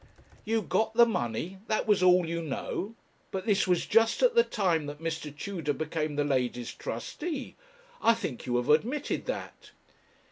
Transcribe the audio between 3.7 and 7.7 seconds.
just at the time that Mr. Tudor became the lady's trustee;